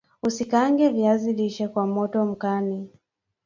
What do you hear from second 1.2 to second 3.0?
lishe kwa moto mkali